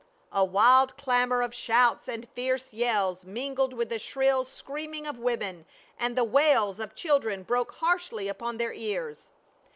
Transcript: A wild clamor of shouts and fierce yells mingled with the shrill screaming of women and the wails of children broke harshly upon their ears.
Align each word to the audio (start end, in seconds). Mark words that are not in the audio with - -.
A 0.31 0.43
wild 0.43 0.97
clamor 0.97 1.43
of 1.43 1.53
shouts 1.53 2.07
and 2.07 2.27
fierce 2.33 2.73
yells 2.73 3.23
mingled 3.23 3.71
with 3.71 3.89
the 3.89 3.99
shrill 3.99 4.43
screaming 4.43 5.05
of 5.05 5.19
women 5.19 5.67
and 5.95 6.15
the 6.17 6.23
wails 6.23 6.79
of 6.79 6.95
children 6.95 7.43
broke 7.43 7.73
harshly 7.73 8.27
upon 8.27 8.57
their 8.57 8.73
ears. 8.73 9.29